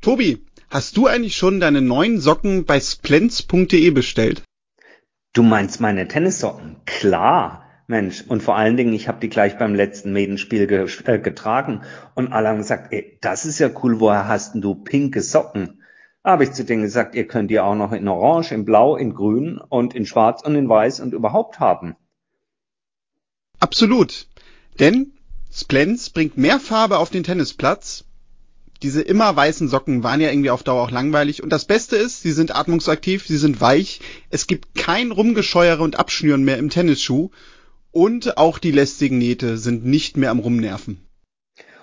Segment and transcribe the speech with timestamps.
[0.00, 4.42] Tobi, hast du eigentlich schon deine neuen Socken bei splens.de bestellt?
[5.34, 6.76] Du meinst meine Tennissocken?
[6.86, 7.66] Klar.
[7.86, 11.82] Mensch, und vor allen Dingen, ich habe die gleich beim letzten Medenspiel ge äh, getragen
[12.14, 15.82] und alle haben gesagt, ey, das ist ja cool, woher hast denn du pinke Socken?
[16.22, 18.96] Da habe ich zu denen gesagt, ihr könnt die auch noch in Orange, in Blau,
[18.96, 21.96] in Grün und in Schwarz und in Weiß und überhaupt haben.
[23.58, 24.28] Absolut.
[24.78, 25.12] Denn
[25.52, 28.04] Splens bringt mehr Farbe auf den Tennisplatz.
[28.82, 31.42] Diese immer weißen Socken waren ja irgendwie auf Dauer auch langweilig.
[31.42, 34.00] Und das Beste ist, sie sind atmungsaktiv, sie sind weich.
[34.30, 37.30] Es gibt kein Rumgescheuere und Abschnüren mehr im Tennisschuh.
[37.92, 41.00] Und auch die lästigen Nähte sind nicht mehr am Rumnerven.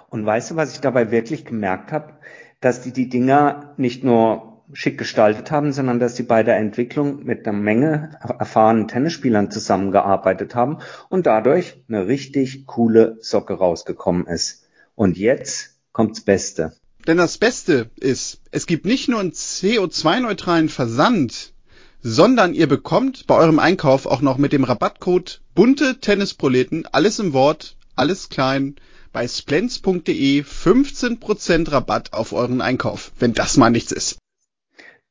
[0.10, 2.14] Und weißt du, was ich dabei wirklich gemerkt habe?
[2.62, 7.24] Dass die die Dinger nicht nur schick gestaltet haben, sondern dass sie bei der Entwicklung
[7.24, 10.80] mit einer Menge erfahrenen Tennisspielern zusammengearbeitet haben
[11.10, 14.68] und dadurch eine richtig coole Socke rausgekommen ist.
[14.96, 16.74] Und jetzt kommt's Beste.
[17.08, 21.54] Denn das Beste ist, es gibt nicht nur einen CO2-neutralen Versand,
[22.02, 27.32] sondern ihr bekommt bei eurem Einkauf auch noch mit dem Rabattcode bunte Tennisproleten, alles im
[27.32, 28.76] Wort, alles klein,
[29.14, 34.20] bei splens.de 15% Rabatt auf euren Einkauf, wenn das mal nichts ist.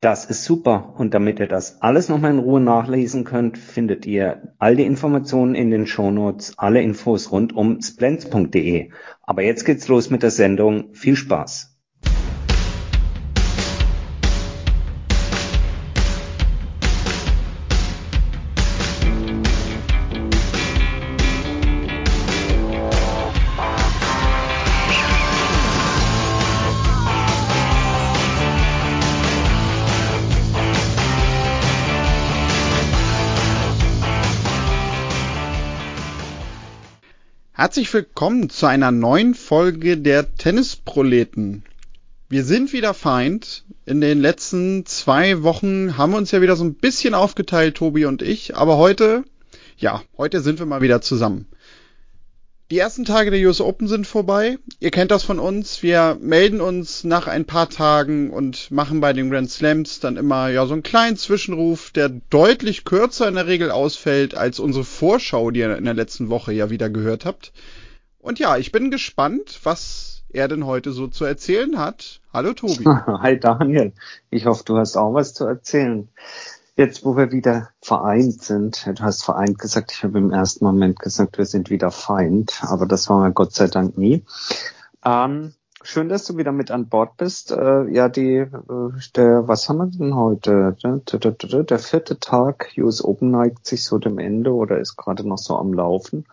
[0.00, 0.94] Das ist super.
[0.98, 5.54] Und damit ihr das alles nochmal in Ruhe nachlesen könnt, findet ihr all die Informationen
[5.54, 8.90] in den Shownotes, alle Infos rund um splens.de.
[9.22, 10.92] Aber jetzt geht's los mit der Sendung.
[10.92, 11.75] Viel Spaß!
[37.66, 41.64] Herzlich willkommen zu einer neuen Folge der Tennisproleten.
[42.28, 43.64] Wir sind wieder Feind.
[43.84, 48.04] In den letzten zwei Wochen haben wir uns ja wieder so ein bisschen aufgeteilt, Tobi
[48.04, 48.54] und ich.
[48.54, 49.24] Aber heute,
[49.78, 51.48] ja, heute sind wir mal wieder zusammen.
[52.72, 54.58] Die ersten Tage der US Open sind vorbei.
[54.80, 55.84] Ihr kennt das von uns.
[55.84, 60.48] Wir melden uns nach ein paar Tagen und machen bei den Grand Slams dann immer
[60.48, 65.52] ja so einen kleinen Zwischenruf, der deutlich kürzer in der Regel ausfällt als unsere Vorschau,
[65.52, 67.52] die ihr in der letzten Woche ja wieder gehört habt.
[68.18, 72.20] Und ja, ich bin gespannt, was er denn heute so zu erzählen hat.
[72.32, 72.84] Hallo Tobi.
[72.84, 73.92] Hi Daniel.
[74.30, 76.08] Ich hoffe, du hast auch was zu erzählen.
[76.78, 80.98] Jetzt, wo wir wieder vereint sind, du hast vereint gesagt, ich habe im ersten Moment
[80.98, 84.24] gesagt, wir sind wieder Feind, aber das waren wir Gott sei Dank nie.
[85.02, 87.50] Ähm, schön, dass du wieder mit an Bord bist.
[87.50, 88.48] Äh, ja, die, äh,
[89.14, 90.76] der, was haben wir denn heute?
[90.82, 95.38] Der, der vierte Tag US Open neigt sich so dem Ende oder ist gerade noch
[95.38, 96.26] so am Laufen.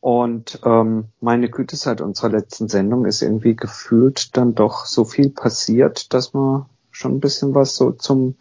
[0.00, 5.30] Und ähm, meine Güte, seit unserer letzten Sendung ist irgendwie gefühlt dann doch so viel
[5.30, 8.36] passiert, dass man schon ein bisschen was so zum,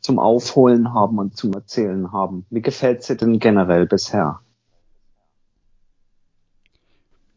[0.00, 2.46] zum Aufholen haben und zum Erzählen haben.
[2.50, 4.40] Wie gefällt dir denn generell bisher?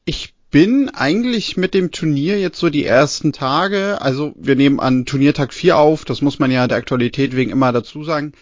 [0.05, 5.05] Ich bin eigentlich mit dem Turnier jetzt so die ersten Tage, also wir nehmen an
[5.05, 8.33] Turniertag 4 auf, das muss man ja der Aktualität wegen immer dazu sagen.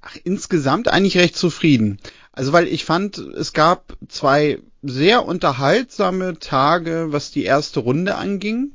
[0.00, 1.98] Ach, insgesamt eigentlich recht zufrieden.
[2.32, 8.72] Also weil ich fand, es gab zwei sehr unterhaltsame Tage, was die erste Runde anging.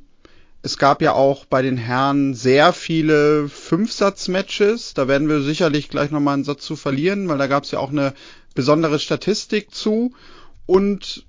[0.65, 4.93] Es gab ja auch bei den Herren sehr viele Fünfsatz-Matches.
[4.93, 7.79] Da werden wir sicherlich gleich nochmal einen Satz zu verlieren, weil da gab es ja
[7.79, 8.13] auch eine
[8.55, 10.13] besondere Statistik zu.
[10.65, 11.25] Und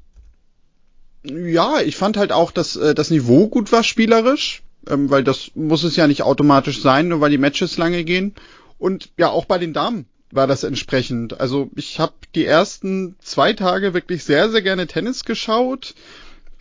[1.24, 5.50] ja, ich fand halt auch, dass äh, das Niveau gut war spielerisch, ähm, weil das
[5.56, 8.36] muss es ja nicht automatisch sein, nur weil die Matches lange gehen.
[8.78, 11.40] Und ja, auch bei den Damen war das entsprechend.
[11.40, 15.96] Also ich habe die ersten zwei Tage wirklich sehr, sehr gerne Tennis geschaut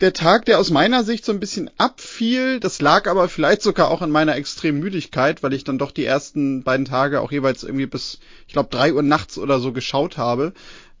[0.04, 2.60] der Tag, der aus meiner Sicht so ein bisschen abfiel.
[2.60, 6.04] Das lag aber vielleicht sogar auch an meiner extremen Müdigkeit, weil ich dann doch die
[6.04, 10.18] ersten beiden Tage auch jeweils irgendwie bis, ich glaube, drei Uhr nachts oder so geschaut
[10.18, 10.52] habe.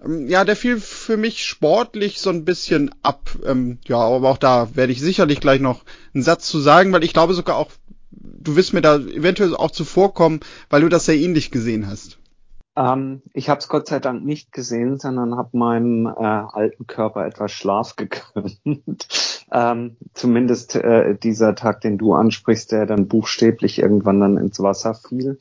[0.02, 3.30] Ähm, ja, der fiel für mich sportlich so ein bisschen ab.
[3.44, 5.82] Ähm, ja, aber auch da werde ich sicherlich gleich noch
[6.14, 7.70] einen Satz zu sagen, weil ich glaube sogar auch,
[8.10, 10.40] du wirst mir da eventuell auch zuvorkommen,
[10.70, 12.16] weil du das sehr ähnlich gesehen hast.
[12.76, 17.26] Ähm, ich habe es Gott sei Dank nicht gesehen, sondern habe meinem äh, alten Körper
[17.26, 19.44] etwas Schlaf gegönnt.
[19.52, 24.94] ähm, zumindest äh, dieser Tag, den du ansprichst, der dann buchstäblich irgendwann dann ins Wasser
[24.94, 25.38] fiel.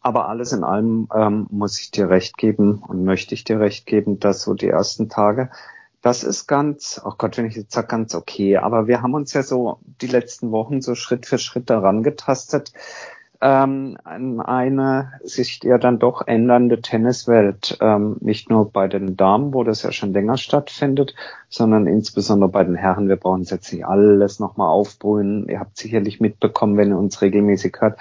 [0.00, 3.86] Aber alles in allem ähm, muss ich dir recht geben und möchte ich dir recht
[3.86, 5.50] geben, dass so die ersten Tage,
[6.00, 8.58] das ist ganz, oh Gott, wenn ich jetzt sage, ganz okay.
[8.58, 12.72] Aber wir haben uns ja so die letzten Wochen so Schritt für Schritt daran getastet
[13.46, 19.62] ähm, eine sich ja dann doch ändernde Tenniswelt, ähm, nicht nur bei den Damen, wo
[19.62, 21.14] das ja schon länger stattfindet,
[21.48, 23.08] sondern insbesondere bei den Herren.
[23.08, 25.48] Wir brauchen jetzt nicht alles nochmal aufbrühen.
[25.48, 28.00] Ihr habt sicherlich mitbekommen, wenn ihr uns regelmäßig hört.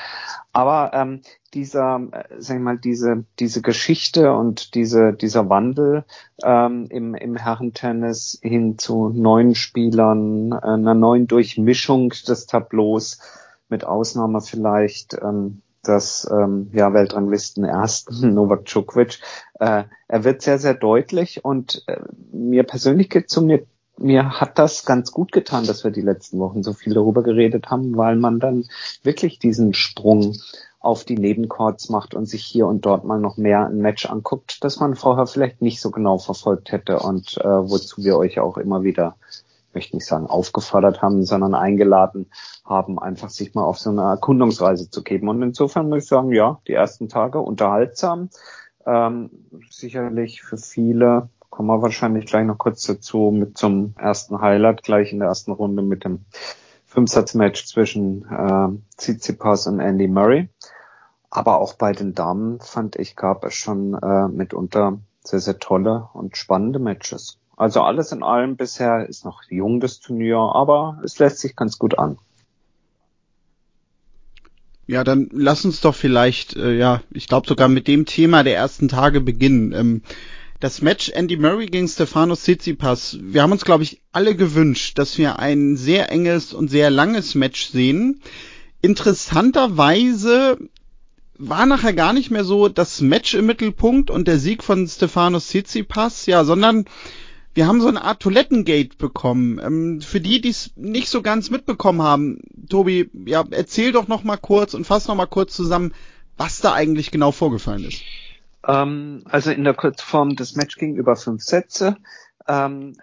[0.52, 1.22] Aber ähm,
[1.54, 6.06] dieser, äh, sag ich mal, diese, diese Geschichte und diese, dieser Wandel
[6.44, 13.20] ähm, im, im Herrentennis hin zu neuen Spielern, einer neuen Durchmischung des Tableaus,
[13.70, 19.20] mit Ausnahme vielleicht ähm, des ähm, ja, Weltranglisten ersten Novak Djokovic.
[19.60, 22.00] Äh, er wird sehr, sehr deutlich und äh,
[22.32, 23.66] mir persönlich geht zu mir
[23.98, 27.70] mir hat das ganz gut getan, dass wir die letzten Wochen so viel darüber geredet
[27.70, 28.66] haben, weil man dann
[29.04, 30.36] wirklich diesen Sprung
[30.80, 34.64] auf die Nebenchords macht und sich hier und dort mal noch mehr ein Match anguckt,
[34.64, 38.58] das man vorher vielleicht nicht so genau verfolgt hätte und äh, wozu wir euch auch
[38.58, 39.16] immer wieder
[39.76, 42.32] möchte nicht sagen aufgefordert haben, sondern eingeladen
[42.64, 45.30] haben, einfach sich mal auf so eine Erkundungsreise zu geben.
[45.30, 48.30] Und insofern muss ich sagen, ja, die ersten Tage unterhaltsam.
[48.86, 49.30] Ähm,
[49.70, 55.14] sicherlich für viele kommen wir wahrscheinlich gleich noch kurz dazu mit zum ersten Highlight gleich
[55.14, 56.26] in der ersten Runde mit dem
[56.86, 60.50] Fünfsatzmatch zwischen äh, Tsitsipas und Andy Murray.
[61.30, 66.10] Aber auch bei den Damen fand ich, gab es schon äh, mitunter sehr, sehr tolle
[66.14, 67.40] und spannende Matches.
[67.58, 71.80] Also alles in allem bisher ist noch jung das Turnier, aber es lässt sich ganz
[71.80, 72.18] gut an.
[74.88, 78.56] Ja, dann lass uns doch vielleicht, äh, ja, ich glaube sogar mit dem Thema der
[78.56, 79.72] ersten Tage beginnen.
[79.72, 80.02] Ähm,
[80.60, 83.18] das Match Andy Murray gegen Stefanos Tsitsipas.
[83.22, 87.36] Wir haben uns, glaube ich, alle gewünscht, dass wir ein sehr enges und sehr langes
[87.36, 88.22] Match sehen.
[88.82, 90.58] Interessanterweise
[91.38, 95.48] war nachher gar nicht mehr so das Match im Mittelpunkt und der Sieg von Stefanos
[95.48, 96.86] Tsitsipas, ja, sondern
[97.56, 99.60] wir haben so eine Art Toilettengate bekommen.
[99.64, 104.24] Ähm, für die, die es nicht so ganz mitbekommen haben, Tobi, ja, erzähl doch noch
[104.24, 105.94] mal kurz und fass noch mal kurz zusammen,
[106.38, 108.02] was da eigentlich genau vorgefallen ist.
[108.68, 111.96] Ähm, also in der Kurzform, das Match ging über fünf Sätze.
[112.48, 112.98] Ähm,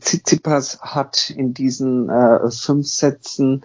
[0.00, 3.64] Tsitsipas hat in diesen äh, fünf Sätzen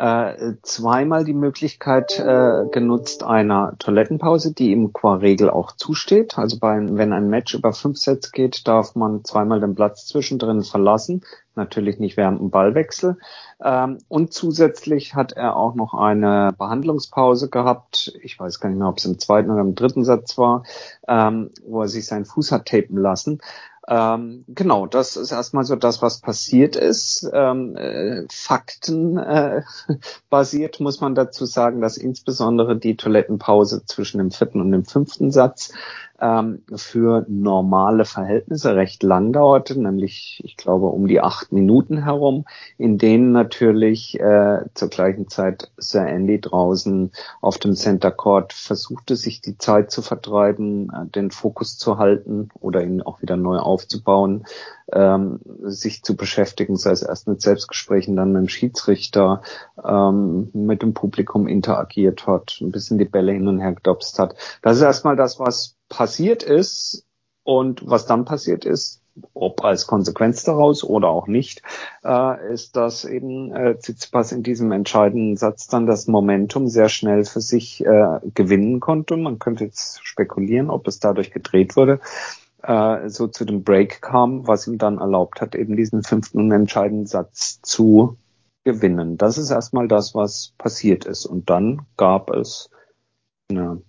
[0.00, 6.38] äh, zweimal die Möglichkeit äh, genutzt einer Toilettenpause, die ihm qua Regel auch zusteht.
[6.38, 10.62] Also bei, wenn ein Match über fünf Sets geht, darf man zweimal den Platz zwischendrin
[10.62, 11.20] verlassen.
[11.54, 13.18] Natürlich nicht während dem Ballwechsel.
[13.62, 18.18] Ähm, und zusätzlich hat er auch noch eine Behandlungspause gehabt.
[18.22, 20.64] Ich weiß gar nicht mehr, ob es im zweiten oder im dritten Satz war,
[21.08, 23.40] ähm, wo er sich seinen Fuß hat tapen lassen.
[23.88, 27.28] Ähm, genau, das ist erstmal so das, was passiert ist.
[27.32, 29.62] Ähm, äh, Fakten äh,
[30.80, 35.72] muss man dazu sagen, dass insbesondere die Toilettenpause zwischen dem vierten und dem fünften Satz
[36.20, 42.44] ähm, für normale Verhältnisse recht lang dauerte, nämlich ich glaube um die acht Minuten herum,
[42.78, 49.16] in denen natürlich äh, zur gleichen Zeit Sir Andy draußen auf dem Center Court versuchte,
[49.16, 53.58] sich die Zeit zu vertreiben, äh, den Fokus zu halten oder ihn auch wieder neu
[53.58, 54.44] aufzubauen,
[54.92, 59.42] ähm, sich zu beschäftigen, sei es erst mit Selbstgesprächen, dann mit dem Schiedsrichter,
[59.82, 64.34] ähm, mit dem Publikum interagiert hat, ein bisschen die Bälle hin und her gedopst hat.
[64.62, 67.04] Das ist erstmal das, was passiert ist
[67.44, 69.02] und was dann passiert ist,
[69.34, 71.62] ob als Konsequenz daraus oder auch nicht,
[72.04, 77.24] äh, ist, dass eben äh, Tsitsipas in diesem entscheidenden Satz dann das Momentum sehr schnell
[77.24, 79.16] für sich äh, gewinnen konnte.
[79.16, 82.00] Man könnte jetzt spekulieren, ob es dadurch gedreht wurde,
[82.62, 86.52] äh, so zu dem Break kam, was ihm dann erlaubt hat, eben diesen fünften und
[86.52, 88.16] entscheidenden Satz zu
[88.64, 89.18] gewinnen.
[89.18, 91.26] Das ist erstmal das, was passiert ist.
[91.26, 92.70] Und dann gab es
[93.50, 93.82] eine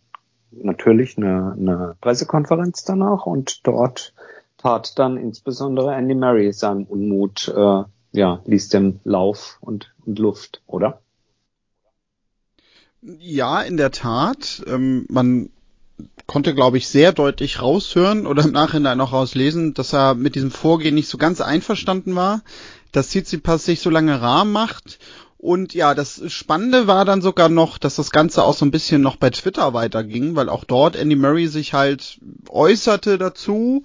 [0.52, 4.14] natürlich eine, eine Pressekonferenz danach und dort
[4.58, 10.62] tat dann insbesondere Andy Murray seinen Unmut, äh, ja, ließ dem Lauf und, und Luft,
[10.68, 11.02] oder?
[13.02, 14.64] Ja, in der Tat.
[14.68, 15.50] Ähm, man
[16.28, 20.52] konnte, glaube ich, sehr deutlich raushören oder im Nachhinein auch rauslesen, dass er mit diesem
[20.52, 22.42] Vorgehen nicht so ganz einverstanden war,
[22.92, 25.00] dass Tsitsipas sich so lange rar macht
[25.42, 29.02] und ja, das Spannende war dann sogar noch, dass das Ganze auch so ein bisschen
[29.02, 33.84] noch bei Twitter weiterging, weil auch dort Andy Murray sich halt äußerte dazu.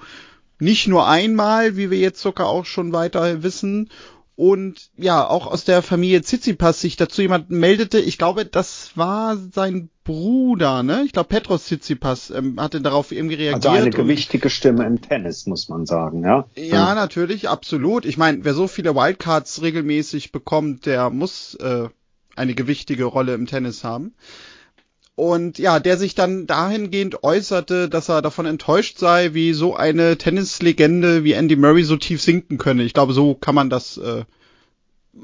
[0.59, 3.89] Nicht nur einmal, wie wir jetzt sogar auch schon weiter wissen
[4.37, 7.99] und ja, auch aus der Familie Tsitsipas sich dazu jemand meldete.
[7.99, 11.03] Ich glaube, das war sein Bruder, ne?
[11.07, 13.67] Ich glaube, Petros Tsitsipas ähm, hatte darauf irgendwie reagiert.
[13.67, 16.47] Also eine gewichtige Stimme im Tennis, muss man sagen, ja?
[16.55, 16.95] Ja, ja.
[16.95, 18.05] natürlich, absolut.
[18.05, 21.89] Ich meine, wer so viele Wildcards regelmäßig bekommt, der muss äh,
[22.37, 24.15] eine gewichtige Rolle im Tennis haben.
[25.17, 30.19] Und ja, der sich dann dahingehend äußerte, dass er davon enttäuscht sei, wie so eine
[30.19, 32.83] Tennislegende wie Andy Murray so tief sinken könne.
[32.83, 34.25] Ich glaube, so kann man das äh,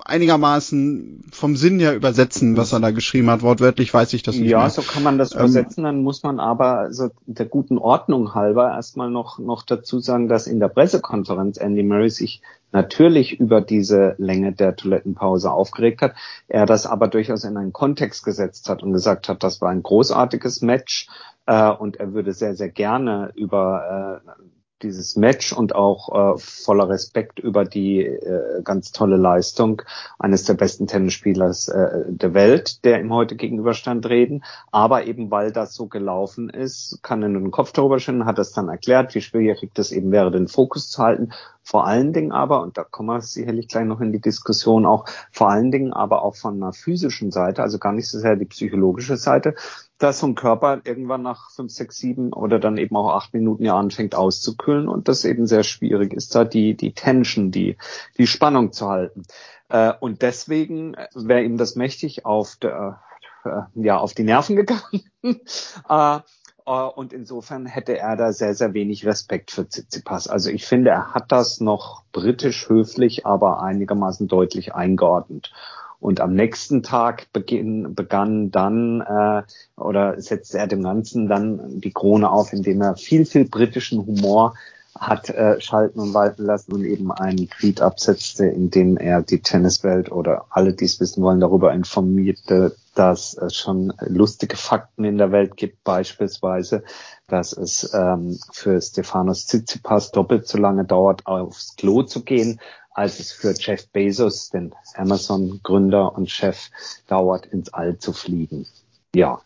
[0.05, 3.43] einigermaßen vom Sinn her übersetzen, was er da geschrieben hat.
[3.43, 4.71] Wortwörtlich weiß ich das nicht ja, mehr.
[4.71, 5.85] so kann man das ähm, übersetzen.
[5.85, 10.47] Dann muss man aber so der guten Ordnung halber erstmal noch, noch dazu sagen, dass
[10.47, 16.15] in der Pressekonferenz Andy Murray sich natürlich über diese Länge der Toilettenpause aufgeregt hat.
[16.49, 19.83] Er das aber durchaus in einen Kontext gesetzt hat und gesagt hat, das war ein
[19.83, 21.09] großartiges Match
[21.47, 24.43] äh, und er würde sehr, sehr gerne über äh,
[24.83, 29.83] dieses Match und auch äh, voller Respekt über die äh, ganz tolle Leistung
[30.19, 34.45] eines der besten Tennisspielers äh, der Welt, der ihm heute gegenüberstand, reden.
[34.71, 38.39] Aber eben weil das so gelaufen ist, kann er nur den Kopf darüber schütteln, hat
[38.39, 41.33] es dann erklärt, wie schwierig das eben wäre, den Fokus zu halten.
[41.63, 45.07] Vor allen Dingen aber, und da kommen wir sicherlich gleich noch in die Diskussion auch,
[45.31, 48.47] vor allen Dingen aber auch von einer physischen Seite, also gar nicht so sehr die
[48.47, 49.55] psychologische Seite,
[49.99, 53.65] dass so ein Körper irgendwann nach fünf, sechs, sieben oder dann eben auch acht Minuten
[53.65, 57.77] ja anfängt auszukühlen und das eben sehr schwierig ist, da die, die Tension, die,
[58.19, 59.23] die Spannung zu halten.
[59.69, 63.01] Äh, und deswegen wäre ihm das mächtig auf der,
[63.45, 65.05] äh, ja, auf die Nerven gegangen.
[66.67, 70.29] äh, und insofern hätte er da sehr, sehr wenig Respekt für Tsitsipas.
[70.29, 75.53] Also ich finde, er hat das noch britisch höflich, aber einigermaßen deutlich eingeordnet.
[76.01, 79.43] Und am nächsten Tag beginn, begann dann äh,
[79.81, 84.55] oder setzte er dem Ganzen dann die Krone auf, indem er viel, viel britischen Humor
[84.99, 89.41] hat äh, schalten und walten lassen und eben einen Tweet absetzte, in dem er die
[89.41, 95.19] Tenniswelt oder alle, die es wissen wollen, darüber informierte, dass es schon lustige Fakten in
[95.19, 96.85] der Welt gibt, beispielsweise,
[97.27, 103.21] dass es ähm, für Stefanos Tsitsipas doppelt so lange dauert, aufs Klo zu gehen, als
[103.21, 106.71] es für Jeff Bezos, den Amazon-Gründer und Chef,
[107.07, 108.67] dauert, ins All zu fliegen.
[109.15, 109.41] Ja.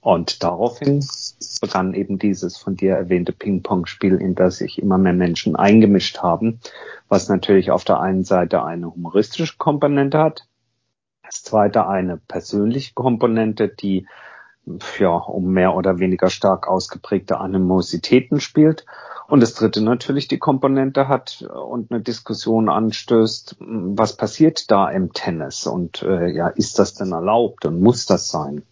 [0.00, 1.04] Und daraufhin
[1.60, 6.60] begann eben dieses von dir erwähnte Ping-Pong-Spiel, in das sich immer mehr Menschen eingemischt haben,
[7.08, 10.47] was natürlich auf der einen Seite eine humoristische Komponente hat,
[11.38, 14.06] das zweite eine persönliche Komponente, die
[14.98, 18.84] ja um mehr oder weniger stark ausgeprägte Animositäten spielt
[19.28, 25.12] und das dritte natürlich die Komponente hat und eine Diskussion anstößt, was passiert da im
[25.12, 28.62] Tennis und äh, ja, ist das denn erlaubt und muss das sein?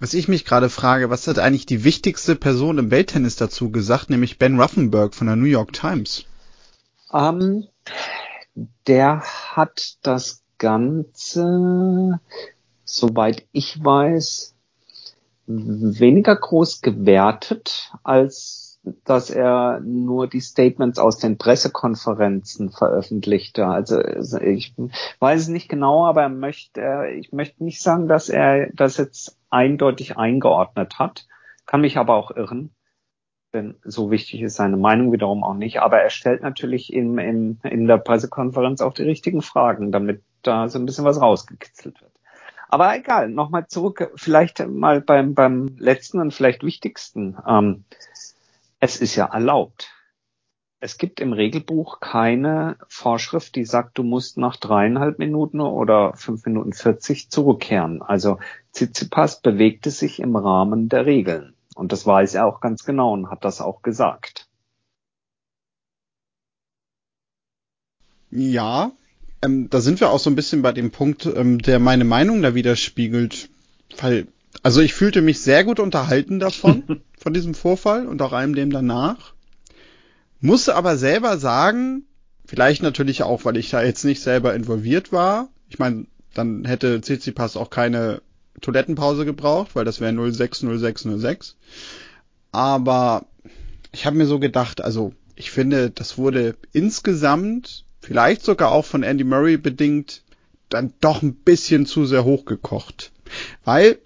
[0.00, 4.10] Was ich mich gerade frage, was hat eigentlich die wichtigste Person im Welttennis dazu gesagt,
[4.10, 6.24] nämlich Ben Ruffenberg von der New York Times?
[7.12, 7.66] Ähm,
[8.86, 12.20] der hat das Ganze,
[12.84, 14.54] soweit ich weiß,
[15.46, 18.68] weniger groß gewertet, als
[19.04, 23.66] dass er nur die Statements aus den Pressekonferenzen veröffentlichte.
[23.66, 24.74] Also ich
[25.18, 29.36] weiß es nicht genau, aber er möchte, ich möchte nicht sagen, dass er das jetzt
[29.50, 31.26] eindeutig eingeordnet hat,
[31.66, 32.70] kann mich aber auch irren,
[33.52, 35.80] denn so wichtig ist seine Meinung wiederum auch nicht.
[35.80, 40.68] Aber er stellt natürlich in, in, in der Pressekonferenz auch die richtigen Fragen, damit da
[40.68, 42.12] so ein bisschen was rausgekitzelt wird.
[42.68, 47.36] Aber egal, nochmal zurück, vielleicht mal beim, beim letzten und vielleicht wichtigsten.
[47.46, 47.84] Ähm,
[48.78, 49.90] es ist ja erlaubt.
[50.80, 56.44] Es gibt im Regelbuch keine Vorschrift, die sagt, du musst nach dreieinhalb Minuten oder fünf
[56.44, 58.00] Minuten vierzig zurückkehren.
[58.00, 58.38] Also
[58.72, 61.54] Tsitsipas bewegte sich im Rahmen der Regeln.
[61.78, 64.48] Und das weiß er auch ganz genau und hat das auch gesagt.
[68.32, 68.90] Ja,
[69.42, 72.42] ähm, da sind wir auch so ein bisschen bei dem Punkt, ähm, der meine Meinung
[72.42, 73.48] da widerspiegelt.
[73.96, 74.26] Weil,
[74.64, 78.72] also ich fühlte mich sehr gut unterhalten davon, von diesem Vorfall und auch allem dem
[78.72, 79.34] danach.
[80.40, 82.06] Musste aber selber sagen,
[82.44, 85.48] vielleicht natürlich auch, weil ich da jetzt nicht selber involviert war.
[85.68, 88.20] Ich meine, dann hätte Tsitsipas auch keine
[88.60, 91.56] Toilettenpause gebraucht, weil das wäre 060606.
[92.52, 93.26] Aber
[93.92, 99.02] ich habe mir so gedacht, also ich finde, das wurde insgesamt vielleicht sogar auch von
[99.02, 100.22] Andy Murray bedingt,
[100.68, 103.12] dann doch ein bisschen zu sehr hochgekocht.
[103.64, 103.98] Weil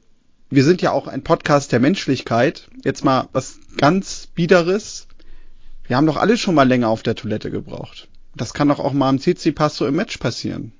[0.50, 2.68] wir sind ja auch ein Podcast der Menschlichkeit.
[2.84, 5.08] Jetzt mal was ganz Biederes.
[5.86, 8.08] Wir haben doch alle schon mal länger auf der Toilette gebraucht.
[8.34, 10.72] Das kann doch auch mal am CC-Pass so im Match passieren.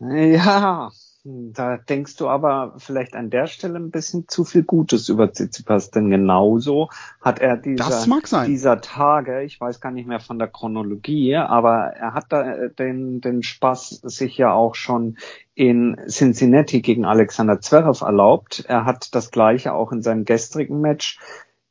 [0.00, 0.90] Ja,
[1.24, 5.90] da denkst du aber vielleicht an der Stelle ein bisschen zu viel Gutes über Tsitsipas,
[5.90, 6.88] denn genauso
[7.20, 12.14] hat er dieser, dieser Tage, ich weiß gar nicht mehr von der Chronologie, aber er
[12.14, 15.18] hat da äh, den, den Spaß sich ja auch schon
[15.54, 18.64] in Cincinnati gegen Alexander Zverev erlaubt.
[18.66, 21.18] Er hat das gleiche auch in seinem gestrigen Match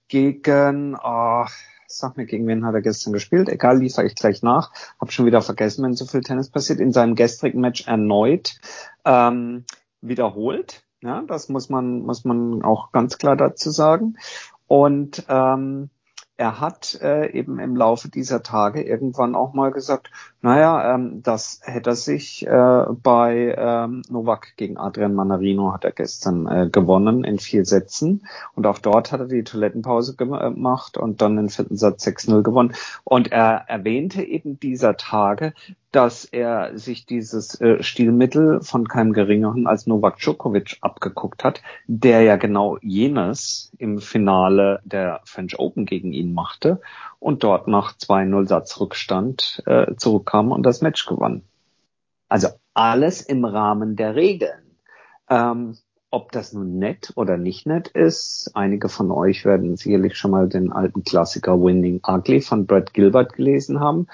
[0.10, 1.46] gegen, oh,
[1.92, 3.50] sag mir, gegen wen hat er gestern gespielt?
[3.50, 4.72] Egal, liefere ich gleich nach.
[5.00, 6.80] Hab schon wieder vergessen, wenn so viel Tennis passiert.
[6.80, 8.60] In seinem gestrigen Match erneut
[9.06, 9.66] ähm,
[10.02, 10.84] wiederholt.
[11.02, 14.18] Ja, das muss man, muss man auch ganz klar dazu sagen.
[14.68, 15.90] Und ähm,
[16.40, 20.10] er hat äh, eben im Laufe dieser Tage irgendwann auch mal gesagt,
[20.42, 25.92] naja, ähm, das hätte er sich äh, bei ähm, Novak gegen Adrian Manarino hat er
[25.92, 28.26] gestern äh, gewonnen in vier Sätzen.
[28.56, 32.74] Und auch dort hat er die Toilettenpause gemacht und dann den vierten Satz 6-0 gewonnen.
[33.04, 35.54] Und er erwähnte eben dieser Tage,
[35.92, 42.22] dass er sich dieses äh, Stilmittel von keinem geringeren als Novak Djokovic abgeguckt hat, der
[42.22, 46.80] ja genau jenes im Finale der French Open gegen ihn machte
[47.20, 51.42] und dort nach 2-0 Satzrückstand äh, zurückkam und das Match gewann.
[52.28, 54.78] Also alles im Rahmen der Regeln.
[55.28, 55.76] Ähm,
[56.12, 60.50] ob das nun nett oder nicht nett ist, einige von euch werden sicherlich schon mal
[60.50, 64.08] den alten Klassiker Winning Ugly von Brad Gilbert gelesen haben.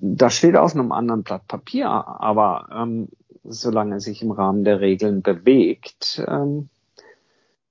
[0.00, 3.08] Das steht auf einem anderen Blatt Papier, aber ähm,
[3.42, 6.68] solange er sich im Rahmen der Regeln bewegt, ähm,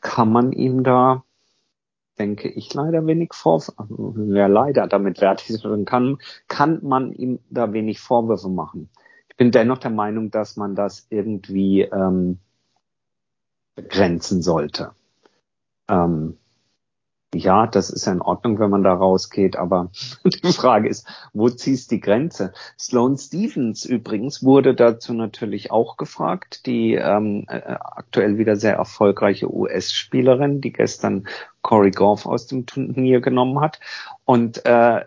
[0.01, 1.23] kann man ihm da,
[2.19, 6.17] denke ich, leider wenig Vorwürfe, ja leider, damit werte ich kann,
[6.49, 8.89] kann man ihm da wenig Vorwürfe machen.
[9.29, 12.39] Ich bin dennoch der Meinung, dass man das irgendwie ähm,
[13.75, 14.91] begrenzen sollte.
[15.87, 16.37] Ähm,
[17.35, 19.91] ja, das ist ja in Ordnung, wenn man da rausgeht, aber
[20.23, 22.53] die Frage ist, wo ziehst die Grenze?
[22.79, 29.53] Sloane Stevens übrigens wurde dazu natürlich auch gefragt, die ähm, äh, aktuell wieder sehr erfolgreiche
[29.53, 31.27] US-Spielerin, die gestern
[31.61, 33.79] Corey Goff aus dem Turnier genommen hat.
[34.23, 35.03] Und äh,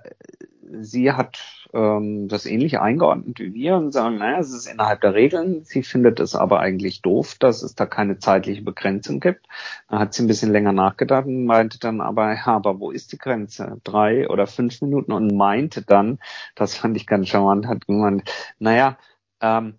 [0.80, 5.14] sie hat ähm, das ähnlich eingeordnet wie wir und sagen, naja, es ist innerhalb der
[5.14, 5.64] Regeln.
[5.64, 9.46] Sie findet es aber eigentlich doof, dass es da keine zeitliche Begrenzung gibt.
[9.88, 13.12] Da hat sie ein bisschen länger nachgedacht und meinte dann aber, ja, aber wo ist
[13.12, 13.80] die Grenze?
[13.84, 16.18] Drei oder fünf Minuten und meinte dann,
[16.54, 18.98] das fand ich ganz charmant, hat gemeint, naja,
[19.40, 19.78] ähm,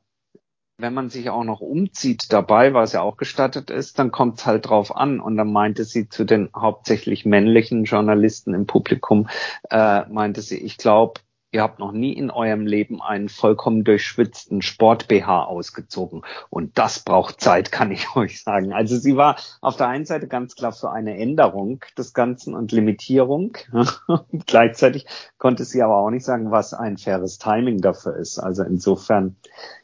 [0.81, 4.45] wenn man sich auch noch umzieht dabei, was ja auch gestattet ist, dann kommt es
[4.45, 5.19] halt drauf an.
[5.19, 9.29] Und dann meinte sie zu den hauptsächlich männlichen Journalisten im Publikum,
[9.69, 11.21] äh, meinte sie, ich glaube,
[11.51, 16.21] ihr habt noch nie in eurem Leben einen vollkommen durchschwitzten Sport-BH ausgezogen.
[16.49, 18.73] Und das braucht Zeit, kann ich euch sagen.
[18.73, 22.71] Also sie war auf der einen Seite ganz klar für eine Änderung des Ganzen und
[22.71, 23.57] Limitierung.
[24.45, 25.05] Gleichzeitig
[25.37, 28.39] konnte sie aber auch nicht sagen, was ein faires Timing dafür ist.
[28.39, 29.35] Also insofern,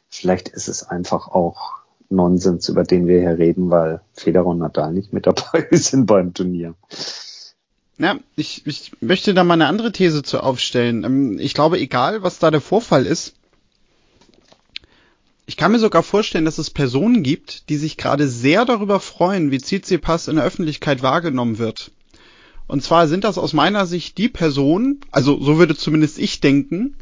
[0.08, 1.78] vielleicht ist es einfach auch
[2.10, 6.32] Nonsens, über den wir hier reden, weil Federer und Nadal nicht mit dabei sind beim
[6.32, 6.74] Turnier.
[7.98, 11.04] Ja, ich, ich möchte da mal eine andere These zu aufstellen.
[11.04, 13.34] Ähm, ich glaube, egal was da der Vorfall ist,
[15.46, 19.50] ich kann mir sogar vorstellen, dass es Personen gibt, die sich gerade sehr darüber freuen,
[19.50, 21.90] wie Tsitsipas in der Öffentlichkeit wahrgenommen wird.
[22.66, 26.96] Und zwar sind das aus meiner Sicht die Personen, also so würde zumindest ich denken,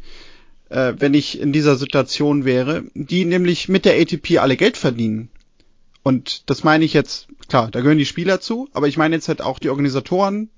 [0.69, 5.29] äh, wenn ich in dieser Situation wäre, die nämlich mit der ATP alle Geld verdienen.
[6.03, 9.27] Und das meine ich jetzt, klar, da gehören die Spieler zu, aber ich meine jetzt
[9.27, 10.49] halt auch die Organisatoren,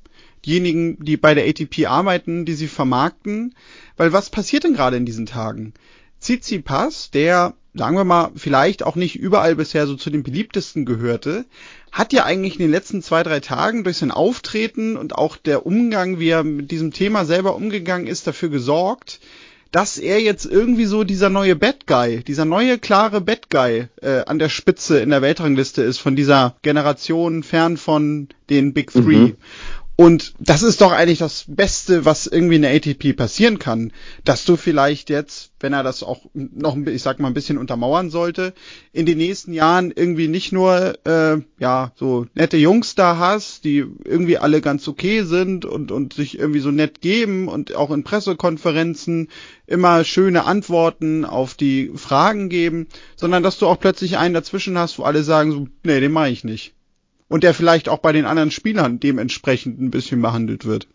[0.45, 3.55] diejenigen, die bei der ATP arbeiten, die sie vermarkten.
[3.97, 5.73] Weil was passiert denn gerade in diesen Tagen?
[6.21, 11.45] Tsitsipas, der, sagen wir mal, vielleicht auch nicht überall bisher so zu den beliebtesten gehörte,
[11.91, 15.65] hat ja eigentlich in den letzten zwei, drei Tagen durch sein Auftreten und auch der
[15.65, 19.19] Umgang, wie er mit diesem Thema selber umgegangen ist, dafür gesorgt,
[19.71, 24.23] dass er jetzt irgendwie so dieser neue Bad Guy, dieser neue klare Bad Guy äh,
[24.25, 29.17] an der Spitze in der Weltrangliste ist von dieser Generation fern von den Big Three.
[29.17, 29.35] Mhm.
[29.99, 33.91] Und das ist doch eigentlich das Beste, was irgendwie in der ATP passieren kann,
[34.23, 38.09] dass du vielleicht jetzt, wenn er das auch noch, ich sag mal, ein bisschen untermauern
[38.09, 38.53] sollte,
[38.93, 43.83] in den nächsten Jahren irgendwie nicht nur äh, ja so nette Jungs da hast, die
[44.05, 48.05] irgendwie alle ganz okay sind und und sich irgendwie so nett geben und auch in
[48.05, 49.27] Pressekonferenzen
[49.67, 54.97] immer schöne Antworten auf die Fragen geben, sondern dass du auch plötzlich einen dazwischen hast,
[54.97, 56.73] wo alle sagen so, nee, den mache ich nicht
[57.29, 60.87] und der vielleicht auch bei den anderen Spielern dementsprechend ein bisschen behandelt wird.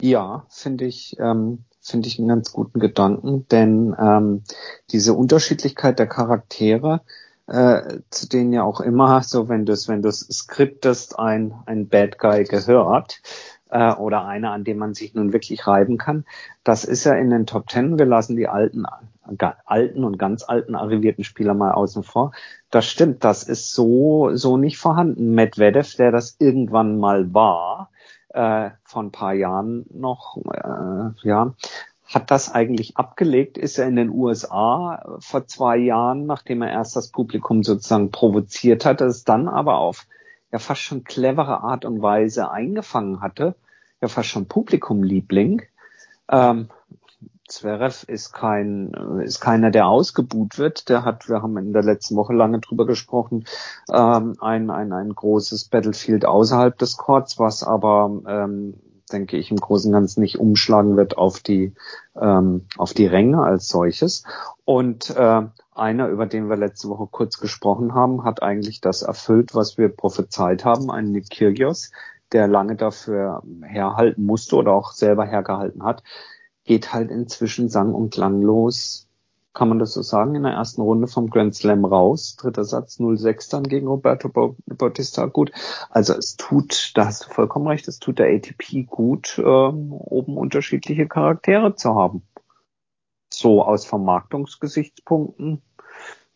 [0.00, 4.42] Ja, finde ich, ähm, finde ich einen ganz guten Gedanken, denn ähm,
[4.90, 7.02] diese Unterschiedlichkeit der Charaktere,
[7.46, 11.52] äh, zu denen ja auch immer so, wenn du es, wenn du es skriptest, ein,
[11.66, 13.20] ein Bad Guy gehört,
[13.70, 16.24] äh, oder einer, an dem man sich nun wirklich reiben kann.
[16.64, 17.98] Das ist ja in den Top Ten.
[17.98, 18.84] Wir lassen die alten,
[19.64, 22.32] alten und ganz alten arrivierten Spieler mal außen vor.
[22.70, 25.34] Das stimmt, das ist so, so nicht vorhanden.
[25.34, 27.90] Medvedev, der das irgendwann mal war,
[28.30, 31.54] äh, vor ein paar Jahren noch, äh, ja,
[32.06, 36.96] hat das eigentlich abgelegt, ist er in den USA vor zwei Jahren, nachdem er erst
[36.96, 40.06] das Publikum sozusagen provoziert hatte, es dann aber auf
[40.52, 43.54] ja fast schon clevere Art und Weise eingefangen hatte,
[44.00, 45.62] ja fast schon Publikumliebling.
[46.28, 46.68] Ähm,
[47.50, 48.92] Zverev ist kein,
[49.24, 50.88] ist keiner, der ausgebuht wird.
[50.88, 53.44] Der hat, wir haben in der letzten Woche lange drüber gesprochen,
[53.92, 58.74] ähm, ein, ein, ein großes Battlefield außerhalb des Courts, was aber ähm,
[59.12, 61.74] denke ich, im Großen und Ganzen nicht umschlagen wird auf die,
[62.20, 64.24] ähm, auf die Ränge als solches.
[64.64, 65.42] Und äh,
[65.74, 69.88] einer, über den wir letzte Woche kurz gesprochen haben, hat eigentlich das erfüllt, was wir
[69.88, 71.90] prophezeit haben, ein Nick Kyrgios,
[72.32, 76.02] der lange dafür herhalten musste oder auch selber hergehalten hat,
[76.64, 79.09] geht halt inzwischen sang- und klanglos
[79.52, 82.36] kann man das so sagen, in der ersten Runde vom Grand Slam raus.
[82.36, 85.50] Dritter Satz 0-6 dann gegen Roberto Bautista gut.
[85.90, 90.36] Also es tut, da hast du vollkommen recht, es tut der ATP gut, ähm, oben
[90.36, 92.22] unterschiedliche Charaktere zu haben.
[93.32, 95.62] So aus Vermarktungsgesichtspunkten.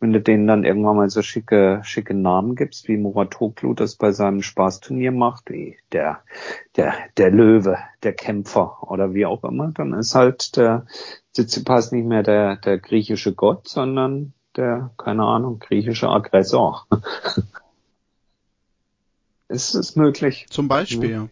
[0.05, 4.13] Wenn du denen dann irgendwann mal so schicke, schicke Namen gibst, wie Muratoglu das bei
[4.13, 6.23] seinem Spaßturnier macht, wie der,
[6.77, 10.85] der, der Löwe, der Kämpfer oder wie auch immer, dann ist halt der,
[11.33, 16.87] Tsitsipas nicht mehr der, der griechische Gott, sondern der, keine Ahnung, griechische Aggressor.
[19.49, 20.49] ist es möglich?
[20.51, 21.29] Zum Beispiel, ja.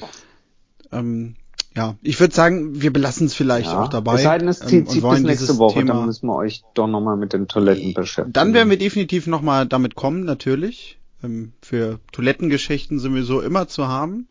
[0.00, 0.98] ja.
[0.98, 1.36] Ähm,
[1.76, 4.14] ja, ich würde sagen, wir belassen es vielleicht ja, auch dabei.
[4.14, 6.62] Es sei denn, es zieht ähm, sich bis nächste Woche, Thema, dann müssen wir euch
[6.72, 8.32] doch nochmal mit den Toiletten beschäftigen.
[8.32, 10.98] Dann werden wir definitiv nochmal damit kommen, natürlich.
[11.22, 14.26] Ähm, für Toilettengeschichten sind wir so immer zu haben.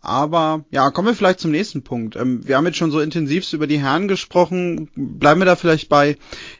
[0.00, 2.14] Aber ja, kommen wir vielleicht zum nächsten Punkt.
[2.14, 4.90] Ähm, wir haben jetzt schon so intensivst über die Herren gesprochen.
[4.94, 6.18] Bleiben wir da vielleicht bei,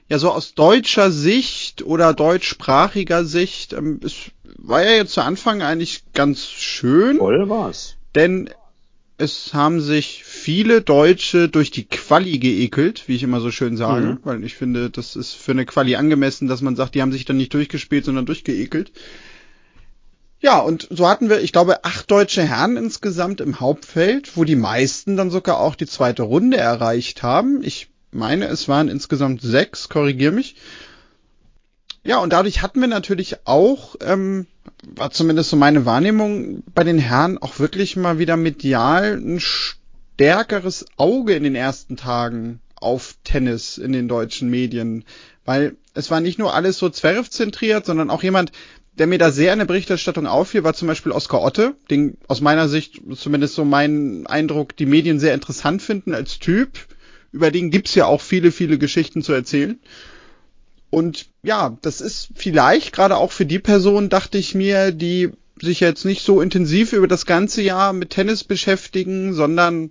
[0.08, 3.74] ja, so aus deutscher Sicht oder deutschsprachiger Sicht.
[3.74, 4.16] Ähm, es
[4.58, 7.18] war ja jetzt zu Anfang eigentlich ganz schön.
[7.18, 7.96] Voll war's.
[8.16, 8.50] Denn
[9.20, 14.06] es haben sich viele Deutsche durch die Quali geekelt, wie ich immer so schön sage,
[14.06, 14.18] mhm.
[14.24, 17.26] weil ich finde, das ist für eine Quali angemessen, dass man sagt, die haben sich
[17.26, 18.92] dann nicht durchgespielt, sondern durchgeekelt.
[20.40, 24.56] Ja, und so hatten wir, ich glaube, acht deutsche Herren insgesamt im Hauptfeld, wo die
[24.56, 27.62] meisten dann sogar auch die zweite Runde erreicht haben.
[27.62, 30.56] Ich meine, es waren insgesamt sechs, korrigier mich.
[32.02, 34.46] Ja, und dadurch hatten wir natürlich auch, ähm,
[34.86, 40.86] war zumindest so meine Wahrnehmung, bei den Herren auch wirklich mal wieder medial ein stärkeres
[40.96, 45.04] Auge in den ersten Tagen auf Tennis in den deutschen Medien.
[45.44, 48.52] Weil es war nicht nur alles so Zwerf zentriert, sondern auch jemand,
[48.94, 52.40] der mir da sehr in der Berichterstattung auffiel, war zum Beispiel Oskar Otte, den aus
[52.40, 56.78] meiner Sicht, zumindest so mein Eindruck, die Medien sehr interessant finden als Typ.
[57.32, 59.78] Über den gibt's ja auch viele, viele Geschichten zu erzählen.
[60.90, 65.80] Und ja, das ist vielleicht gerade auch für die Person, dachte ich mir, die sich
[65.80, 69.90] jetzt nicht so intensiv über das ganze Jahr mit Tennis beschäftigen, sondern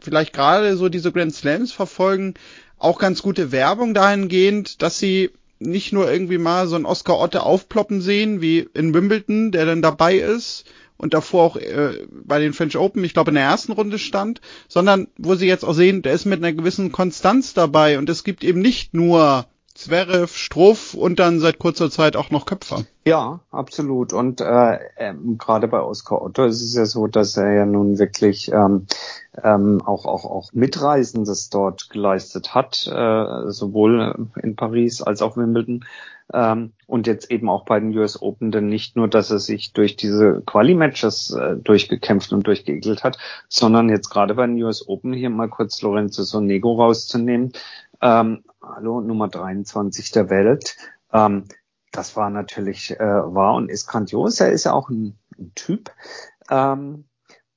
[0.00, 2.34] vielleicht gerade so diese Grand Slams verfolgen,
[2.78, 7.42] auch ganz gute Werbung dahingehend, dass sie nicht nur irgendwie mal so ein Oscar Otte
[7.42, 10.64] aufploppen sehen, wie in Wimbledon, der dann dabei ist
[10.96, 14.40] und davor auch äh, bei den French Open, ich glaube in der ersten Runde stand,
[14.68, 17.98] sondern wo sie jetzt auch sehen, der ist mit einer gewissen Konstanz dabei.
[17.98, 19.46] Und es gibt eben nicht nur
[19.78, 22.82] Zverev, Struff und dann seit kurzer Zeit auch noch Köpfer.
[23.06, 24.12] Ja, absolut.
[24.12, 27.96] Und äh, äh, gerade bei Oscar Otto ist es ja so, dass er ja nun
[27.96, 28.86] wirklich ähm,
[29.40, 35.84] ähm, auch, auch, auch Mitreisendes dort geleistet hat, äh, sowohl in Paris als auch Wimbledon.
[36.34, 39.72] Ähm, und jetzt eben auch bei den US Open, denn nicht nur, dass er sich
[39.72, 43.16] durch diese Quali-Matches äh, durchgekämpft und durchgeegelt hat,
[43.48, 47.52] sondern jetzt gerade bei den US Open hier mal kurz Lorenzo Sonego rauszunehmen,
[48.00, 50.76] ähm, hallo, Nummer 23 der Welt.
[51.12, 51.44] Ähm,
[51.92, 54.40] das war natürlich äh, war und ist grandios.
[54.40, 55.90] Er ist ja auch ein, ein Typ.
[56.50, 57.04] Ähm,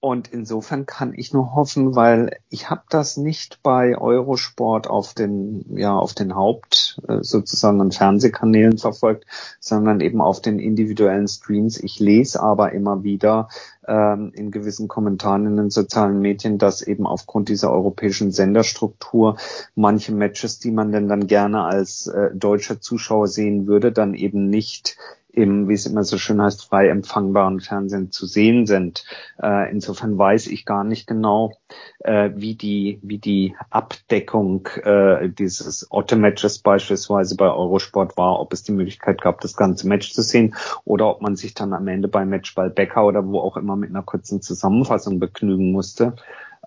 [0.03, 5.77] und insofern kann ich nur hoffen, weil ich habe das nicht bei Eurosport auf den
[5.77, 9.25] ja auf den Haupt äh, sozusagen Fernsehkanälen verfolgt,
[9.59, 11.77] sondern eben auf den individuellen Streams.
[11.77, 13.47] Ich lese aber immer wieder
[13.91, 19.37] ähm, in gewissen Kommentaren in den sozialen Medien, dass eben aufgrund dieser europäischen Senderstruktur
[19.75, 24.49] manche Matches, die man denn dann gerne als äh, deutscher Zuschauer sehen würde, dann eben
[24.49, 24.97] nicht
[25.33, 29.05] im, wie es immer so schön heißt, frei empfangbaren Fernsehen zu sehen sind.
[29.41, 31.53] Äh, insofern weiß ich gar nicht genau,
[31.99, 38.63] äh, wie die, wie die Abdeckung äh, dieses Otte-Matches beispielsweise bei Eurosport war, ob es
[38.63, 42.07] die Möglichkeit gab, das ganze Match zu sehen oder ob man sich dann am Ende
[42.07, 46.15] bei Matchball Becker oder wo auch immer mit einer kurzen Zusammenfassung begnügen musste.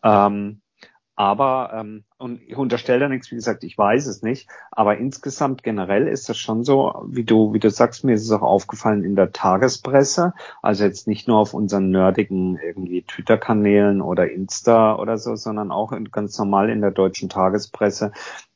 [0.03, 0.61] Ähm,
[1.17, 5.63] aber, ähm, und ich unterstelle da nichts, wie gesagt, ich weiß es nicht, aber insgesamt
[5.63, 9.05] generell ist das schon so, wie du, wie du sagst, mir ist es auch aufgefallen
[9.05, 15.17] in der Tagespresse, also jetzt nicht nur auf unseren nerdigen irgendwie Twitter-Kanälen oder Insta oder
[15.19, 18.13] so, sondern auch in, ganz normal in der deutschen Tagespresse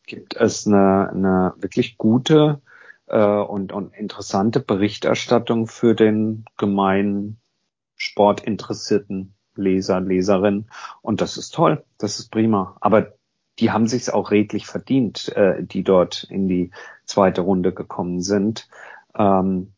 [0.07, 2.61] gibt es eine, eine wirklich gute
[3.07, 7.41] äh, und, und interessante Berichterstattung für den gemeinen
[7.95, 10.67] Sportinteressierten Leser, Leserin.
[11.03, 12.77] Und das ist toll, das ist prima.
[12.81, 13.13] Aber
[13.59, 16.71] die haben sich's auch redlich verdient, äh, die dort in die
[17.05, 18.69] zweite Runde gekommen sind.
[19.17, 19.73] Ähm,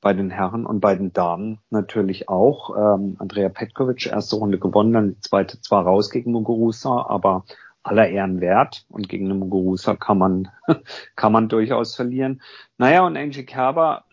[0.00, 2.76] bei den Herren und bei den Damen natürlich auch.
[2.76, 7.44] Ähm, Andrea Petkovic, erste Runde gewonnen, dann die zweite zwar raus gegen Muguruza, aber
[7.82, 10.48] aller Ehren wert und gegen eine Muguruza kann man,
[11.16, 12.42] kann man durchaus verlieren.
[12.76, 14.04] Naja, und Angie Kerber,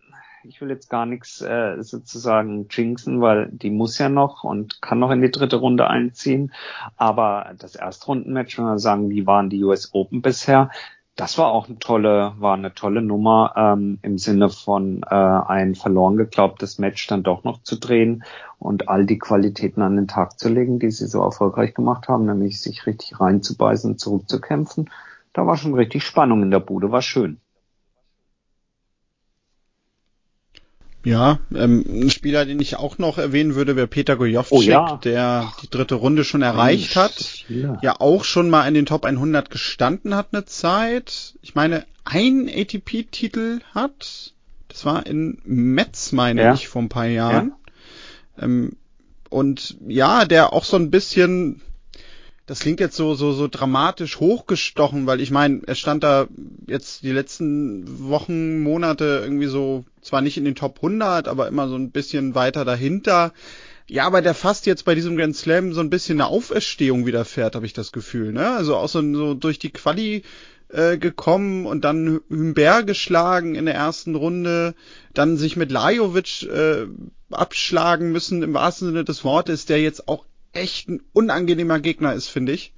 [0.47, 4.99] ich will jetzt gar nichts äh, sozusagen jinxen, weil die muss ja noch und kann
[4.99, 6.53] noch in die dritte Runde einziehen.
[6.97, 10.69] Aber das Erstrundenmatch, wenn wir sagen, wie waren die US Open bisher,
[11.15, 15.75] das war auch eine tolle, war eine tolle Nummer ähm, im Sinne von äh, ein
[15.75, 18.23] verloren geglaubtes Match dann doch noch zu drehen
[18.59, 22.25] und all die Qualitäten an den Tag zu legen, die sie so erfolgreich gemacht haben,
[22.25, 24.89] nämlich sich richtig reinzubeißen und zurückzukämpfen.
[25.31, 27.39] Da war schon richtig Spannung in der Bude, war schön.
[31.05, 34.99] Ja, ähm, ein Spieler, den ich auch noch erwähnen würde, wäre Peter Gojovcik, oh, ja.
[35.03, 37.45] der die dritte Runde schon erreicht hat.
[37.47, 37.77] Ja.
[37.83, 41.35] ja auch schon mal in den Top 100 gestanden hat eine Zeit.
[41.43, 44.33] Ich meine, ein ATP-Titel hat.
[44.67, 46.53] Das war in Metz, meine ja.
[46.55, 47.53] ich, vor ein paar Jahren.
[48.39, 48.75] Ähm,
[49.29, 51.61] und ja, der auch so ein bisschen
[52.45, 56.27] das klingt jetzt so, so, so dramatisch hochgestochen, weil ich meine, er stand da
[56.67, 61.67] jetzt die letzten Wochen, Monate irgendwie so, zwar nicht in den Top 100, aber immer
[61.67, 63.33] so ein bisschen weiter dahinter.
[63.87, 67.55] Ja, aber der fast jetzt bei diesem Grand Slam so ein bisschen eine Auferstehung widerfährt,
[67.55, 68.51] habe ich das Gefühl, ne?
[68.51, 70.23] Also auch so, so durch die Quali
[70.69, 74.75] äh, gekommen und dann Humbert geschlagen in der ersten Runde,
[75.13, 76.87] dann sich mit Lajovic äh,
[77.31, 82.27] abschlagen müssen im wahrsten Sinne des Wortes, der jetzt auch echt ein unangenehmer Gegner ist,
[82.27, 82.73] finde ich.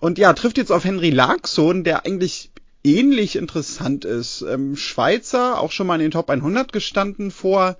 [0.00, 2.50] Und ja, trifft jetzt auf Henry Larkson, der eigentlich
[2.84, 4.42] ähnlich interessant ist.
[4.42, 7.76] Ähm, Schweizer, auch schon mal in den Top 100 gestanden vor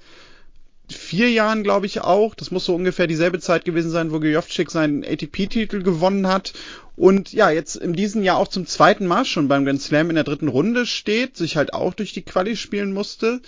[0.91, 2.35] vier Jahren, glaube ich auch.
[2.35, 6.55] Das muss so ungefähr dieselbe Zeit gewesen sein, wo Gejovcik seinen ATP-Titel gewonnen hat.
[6.97, 10.17] Und ja, jetzt in diesem Jahr auch zum zweiten Mal schon beim Grand Slam in
[10.17, 13.41] der dritten Runde steht, sich halt auch durch die Quali spielen musste.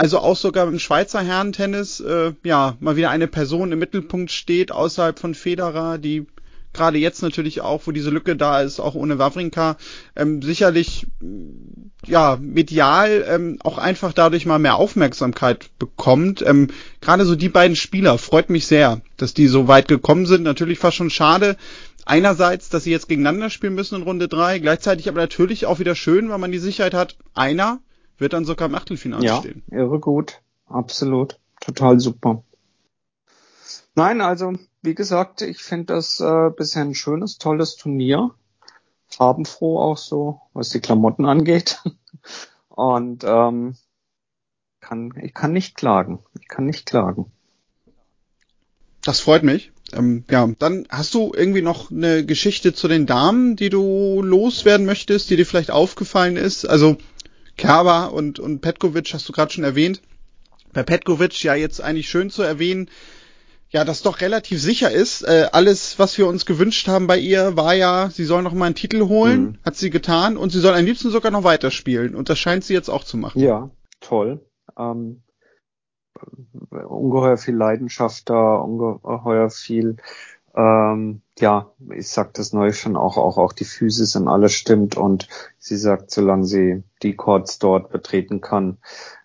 [0.00, 4.72] Also auch sogar im Schweizer Herrentennis, äh, ja, mal wieder eine Person im Mittelpunkt steht,
[4.72, 6.26] außerhalb von Federer, die
[6.72, 9.76] gerade jetzt natürlich auch, wo diese Lücke da ist, auch ohne Wawrinka,
[10.16, 11.06] ähm, sicherlich
[12.06, 16.40] ja medial ähm, auch einfach dadurch mal mehr Aufmerksamkeit bekommt.
[16.46, 16.68] Ähm,
[17.02, 20.44] gerade so die beiden Spieler freut mich sehr, dass die so weit gekommen sind.
[20.44, 21.58] Natürlich fast schon schade.
[22.06, 25.94] Einerseits, dass sie jetzt gegeneinander spielen müssen in Runde drei, gleichzeitig aber natürlich auch wieder
[25.94, 27.80] schön, weil man die Sicherheit hat, einer
[28.20, 29.62] wird dann sogar im Achtelfinale ja, stehen.
[29.70, 32.42] Irre gut, absolut, total super.
[33.94, 34.52] Nein, also
[34.82, 38.30] wie gesagt, ich finde das äh, bisher ein schönes, tolles Turnier.
[39.08, 41.82] Farbenfroh auch so, was die Klamotten angeht.
[42.68, 43.74] Und ähm,
[44.80, 46.20] kann, ich kann nicht klagen.
[46.40, 47.30] Ich kann nicht klagen.
[49.02, 49.72] Das freut mich.
[49.92, 54.86] Ähm, ja, dann hast du irgendwie noch eine Geschichte zu den Damen, die du loswerden
[54.86, 56.64] möchtest, die dir vielleicht aufgefallen ist.
[56.64, 56.96] Also
[57.60, 60.00] Kerber und, und Petkovic hast du gerade schon erwähnt.
[60.72, 62.88] Bei Petkovic ja jetzt eigentlich schön zu erwähnen,
[63.68, 65.22] ja, das doch relativ sicher ist.
[65.22, 68.66] Äh, alles, was wir uns gewünscht haben bei ihr, war ja, sie soll noch mal
[68.66, 69.58] einen Titel holen, mhm.
[69.64, 72.74] hat sie getan und sie soll am liebsten sogar noch weiterspielen und das scheint sie
[72.74, 73.40] jetzt auch zu machen.
[73.40, 73.70] Ja,
[74.00, 74.40] toll.
[74.78, 75.22] Ähm,
[76.70, 79.96] ungeheuer viel Leidenschaft da, ungeheuer viel
[80.56, 84.96] ähm, ja, ich sag das neu schon auch, auch, auch die Physis und alles stimmt
[84.96, 88.78] und sie sagt, solange sie die Chords dort betreten kann,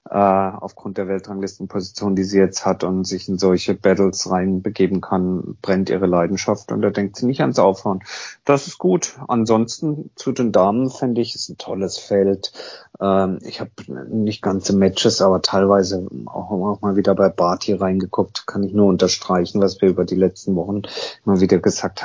[0.08, 5.58] äh, aufgrund der Weltranglistenposition, die sie jetzt hat und sich in solche Battles reinbegeben kann,
[5.63, 8.04] brennt ihre Leidenschaft und da denkt sie nicht ans Aufhören.
[8.43, 9.17] Das ist gut.
[9.28, 12.54] Ansonsten zu den Damen finde ich, ist ein tolles Feld.
[13.01, 13.71] Ähm, ich habe
[14.08, 18.45] nicht ganze Matches, aber teilweise auch, auch mal wieder bei Barty reingeguckt.
[18.45, 20.84] Kann ich nur unterstreichen, was wir über die letzten Wochen
[21.25, 22.05] immer wieder gesagt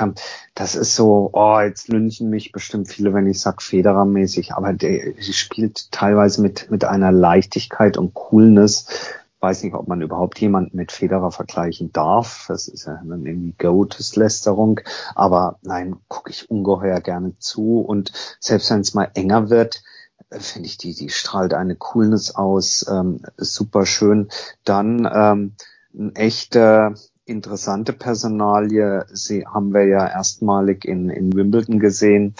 [0.55, 5.13] Das ist so, oh, jetzt lünchen mich bestimmt viele, wenn ich sag Federer-mäßig, aber der,
[5.13, 8.87] der spielt teilweise mit, mit einer Leichtigkeit und Coolness.
[9.39, 12.45] Weiß nicht, ob man überhaupt jemanden mit Federer vergleichen darf.
[12.47, 14.81] Das ist ja dann irgendwie Goates-Lästerung.
[15.15, 17.79] Aber nein, gucke ich ungeheuer gerne zu.
[17.79, 19.81] Und selbst wenn es mal enger wird,
[20.29, 24.29] finde ich, die, die strahlt eine Coolness aus, ähm, super schön.
[24.63, 25.55] Dann ähm,
[25.93, 26.93] ein echter
[27.25, 32.35] interessante Personalie, sie haben wir ja erstmalig in, in Wimbledon gesehen,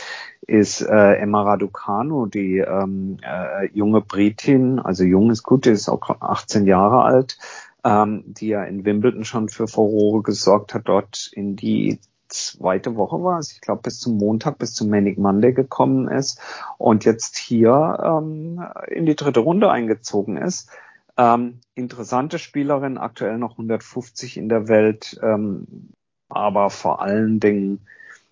[0.47, 5.87] ist äh, Emma Raducanu, die ähm, äh, junge Britin, also jung ist gut, die ist
[5.87, 7.37] auch 18 Jahre alt,
[7.83, 13.21] ähm, die ja in Wimbledon schon für Furore gesorgt hat, dort in die zweite Woche
[13.23, 16.39] war es, ich glaube bis zum Montag, bis zum Manic Monday gekommen ist
[16.77, 20.69] und jetzt hier ähm, in die dritte Runde eingezogen ist.
[21.17, 25.91] Ähm, interessante Spielerin, aktuell noch 150 in der Welt, ähm,
[26.29, 27.85] aber vor allen Dingen,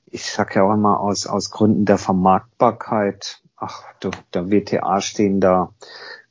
[0.06, 5.40] ich sag ja auch immer aus, aus Gründen der Vermarktbarkeit, ach, du, der WTA stehen
[5.42, 5.74] da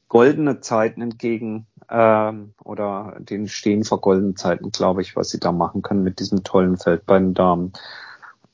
[0.09, 1.67] goldene Zeiten entgegen.
[1.91, 6.19] ähm, oder den stehen vor goldenen Zeiten, glaube ich, was sie da machen können mit
[6.21, 7.73] diesem tollen Feld bei den Damen.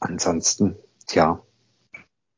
[0.01, 0.77] Ansonsten,
[1.11, 1.41] ja,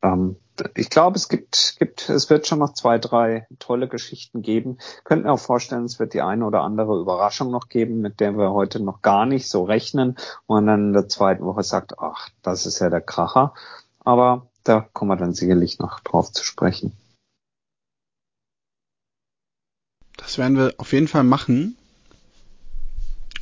[0.03, 0.37] ähm,
[0.75, 4.79] ich glaube, es gibt, gibt, es wird schon noch zwei, drei tolle Geschichten geben.
[5.05, 8.53] Könnten auch vorstellen, es wird die eine oder andere Überraschung noch geben, mit der wir
[8.53, 10.17] heute noch gar nicht so rechnen
[10.47, 13.55] und dann in der zweiten Woche sagt, ach, das ist ja der Kracher.
[14.01, 16.93] Aber da kommen wir dann sicherlich noch drauf zu sprechen.
[20.17, 21.77] Das werden wir auf jeden Fall machen.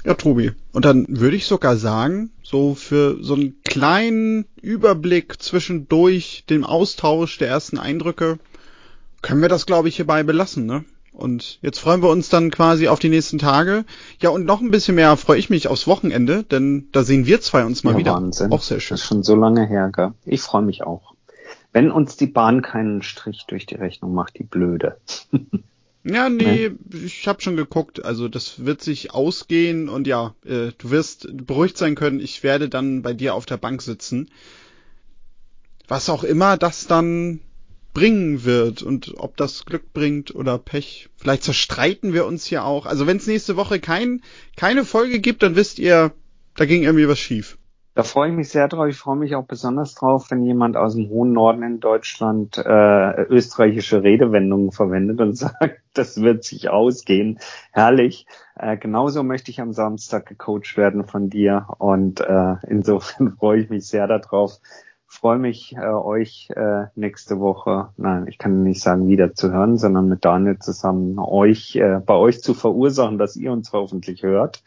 [0.05, 0.53] Ja, Tobi.
[0.73, 7.39] Und dann würde ich sogar sagen, so für so einen kleinen Überblick zwischendurch, dem Austausch
[7.39, 8.39] der ersten Eindrücke,
[9.21, 10.85] können wir das, glaube ich, hierbei belassen, ne?
[11.13, 13.85] Und jetzt freuen wir uns dann quasi auf die nächsten Tage.
[14.21, 17.41] Ja, und noch ein bisschen mehr freue ich mich aufs Wochenende, denn da sehen wir
[17.41, 18.15] zwei uns mal ja, wieder.
[18.15, 18.53] Wahnsinn.
[18.53, 18.95] Auch sehr schön.
[18.95, 20.13] Das ist schon so lange her, gell?
[20.25, 21.15] Ich freue mich auch.
[21.73, 24.99] Wenn uns die Bahn keinen Strich durch die Rechnung macht, die blöde.
[26.05, 26.99] Ja, nee, nee.
[27.07, 28.05] ich habe schon geguckt.
[28.05, 32.21] Also das wird sich ausgehen und ja, äh, du wirst beruhigt sein können.
[32.21, 34.31] Ich werde dann bei dir auf der Bank sitzen.
[35.89, 37.41] Was auch immer das dann
[37.95, 41.09] bringen wird und ob das Glück bringt oder Pech.
[41.17, 42.87] Vielleicht zerstreiten wir uns hier auch.
[42.87, 44.21] Also wenn es nächste Woche kein,
[44.57, 46.13] keine Folge gibt, dann wisst ihr,
[46.57, 47.57] da ging irgendwie was schief.
[47.97, 48.89] Da freue ich mich sehr drauf.
[48.89, 53.23] Ich freue mich auch besonders drauf, wenn jemand aus dem hohen Norden in Deutschland äh,
[53.23, 57.39] österreichische Redewendungen verwendet und sagt, das wird sich ausgehen.
[57.71, 58.27] Herrlich.
[58.57, 63.71] Äh, genauso möchte ich am Samstag gecoacht werden von dir und äh, insofern freue ich
[63.71, 64.59] mich sehr darauf.
[65.07, 69.79] Freue mich, äh, euch äh, nächste Woche, nein, ich kann nicht sagen, wieder zu hören,
[69.79, 74.65] sondern mit Daniel zusammen euch, äh, bei euch zu verursachen, dass ihr uns hoffentlich hört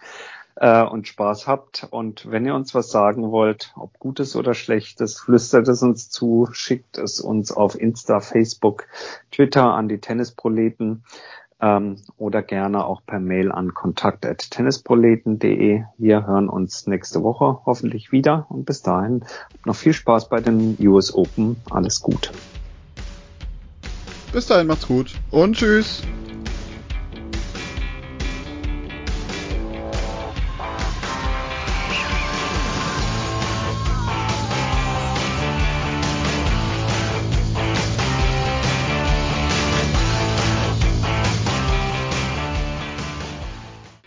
[0.59, 1.87] äh, und Spaß habt.
[1.89, 6.47] Und wenn ihr uns was sagen wollt, ob Gutes oder Schlechtes, flüstert es uns zu,
[6.51, 8.87] schickt es uns auf Insta, Facebook,
[9.31, 11.03] Twitter an die Tennisproleten
[11.61, 15.83] ähm, oder gerne auch per Mail an kontakt.tennisproleten.de.
[15.97, 19.23] Wir hören uns nächste Woche hoffentlich wieder und bis dahin
[19.65, 21.57] noch viel Spaß bei den US Open.
[21.69, 22.31] Alles gut.
[24.33, 26.03] Bis dahin macht's gut und tschüss.